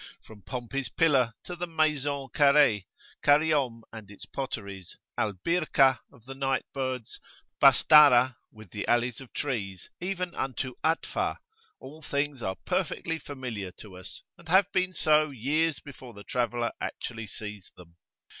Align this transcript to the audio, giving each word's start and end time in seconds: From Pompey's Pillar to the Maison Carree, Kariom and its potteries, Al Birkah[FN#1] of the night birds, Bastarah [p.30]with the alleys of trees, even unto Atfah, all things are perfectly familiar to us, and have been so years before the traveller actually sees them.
From 0.23 0.41
Pompey's 0.41 0.89
Pillar 0.89 1.35
to 1.43 1.55
the 1.55 1.67
Maison 1.67 2.27
Carree, 2.33 2.87
Kariom 3.23 3.83
and 3.93 4.09
its 4.09 4.25
potteries, 4.25 4.97
Al 5.15 5.33
Birkah[FN#1] 5.33 5.99
of 6.11 6.25
the 6.25 6.33
night 6.33 6.65
birds, 6.73 7.19
Bastarah 7.61 8.29
[p.30]with 8.51 8.71
the 8.71 8.87
alleys 8.87 9.21
of 9.21 9.31
trees, 9.31 9.91
even 9.99 10.33
unto 10.33 10.73
Atfah, 10.83 11.37
all 11.79 12.01
things 12.01 12.41
are 12.41 12.55
perfectly 12.65 13.19
familiar 13.19 13.71
to 13.73 13.95
us, 13.95 14.23
and 14.39 14.49
have 14.49 14.65
been 14.71 14.91
so 14.91 15.29
years 15.29 15.79
before 15.79 16.15
the 16.15 16.23
traveller 16.23 16.71
actually 16.81 17.27
sees 17.27 17.71
them. 17.77 17.97